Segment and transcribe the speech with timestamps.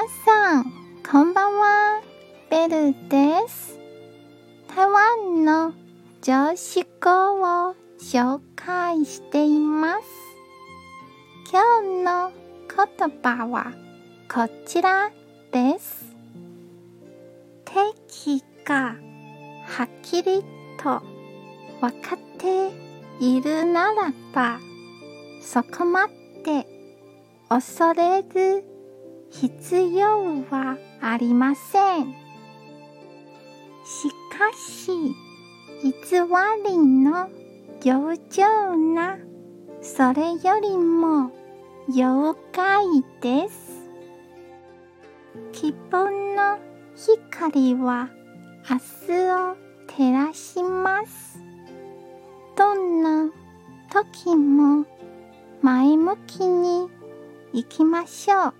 [0.00, 0.64] 皆さん、
[1.12, 2.00] こんばんは。
[2.48, 3.78] ベルです。
[4.74, 5.74] 台湾の
[6.22, 10.06] 常識語を紹介しています。
[11.52, 12.32] 今日の
[12.98, 13.74] 言葉は
[14.32, 15.10] こちら
[15.52, 16.16] です。
[17.66, 18.96] 敵が
[19.66, 20.42] はっきり
[20.78, 21.02] と
[21.82, 22.70] 分かって
[23.20, 24.60] いるならば、
[25.42, 26.06] そこま
[26.42, 26.66] で
[27.50, 28.64] 恐れる
[29.30, 32.12] 必要はありません。
[33.84, 34.92] しかし、
[35.82, 35.92] 偽
[36.64, 37.28] りの
[37.80, 39.16] 強情な、
[39.80, 41.30] それよりも
[41.88, 42.84] 妖怪
[43.20, 43.88] です。
[45.52, 46.58] 希望の
[46.94, 48.10] 光は
[48.68, 49.56] 明日を
[49.86, 51.40] 照らします。
[52.56, 53.30] どんな
[53.90, 54.84] 時も
[55.62, 56.88] 前向きに
[57.52, 58.59] 行きましょう。